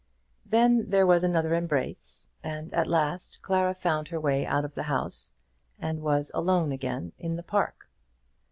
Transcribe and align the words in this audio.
Then 0.47 0.89
there 0.89 1.05
was 1.05 1.23
another 1.23 1.53
embrace, 1.53 2.25
and 2.43 2.73
at 2.73 2.87
last 2.87 3.37
Clara 3.43 3.75
found 3.75 4.07
her 4.07 4.19
way 4.19 4.47
out 4.47 4.65
of 4.65 4.73
the 4.73 4.81
house 4.89 5.31
and 5.77 6.01
was 6.01 6.31
alone 6.33 6.71
again 6.71 7.11
in 7.19 7.35
the 7.35 7.43
park. 7.43 7.87